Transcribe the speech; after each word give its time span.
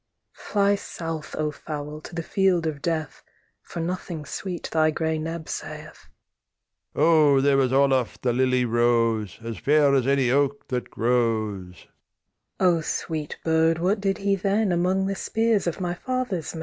Fly 0.33 0.73
south, 0.73 1.35
O 1.35 1.51
fowl, 1.51 2.01
to 2.01 2.15
the 2.15 2.23
field 2.23 2.65
of 2.65 2.81
death 2.81 3.21
For 3.61 3.79
nothing 3.79 4.25
sweet 4.25 4.67
thy 4.71 4.89
grey 4.89 5.19
neb 5.19 5.47
saith. 5.47 6.09
THE 6.95 7.01
RAVEN 7.01 7.07
O, 7.07 7.39
there 7.39 7.57
was 7.57 7.71
Olaf 7.71 8.19
the 8.19 8.33
lily 8.33 8.65
rose, 8.65 9.37
As 9.43 9.59
fair 9.59 9.93
as 9.93 10.07
any 10.07 10.31
oak 10.31 10.69
that 10.69 10.89
grows. 10.89 11.85
THE 11.85 11.85
KING'S 11.85 12.57
DAUGHTER 12.67 12.77
O 12.77 12.81
sweet 12.81 13.37
bird, 13.43 13.77
what 13.77 14.01
did 14.01 14.17
he 14.17 14.35
then 14.35 14.71
Among 14.71 15.05
the 15.05 15.13
spears 15.13 15.67
of 15.67 15.79
my 15.79 15.93
father's 15.93 16.55
men? 16.55 16.59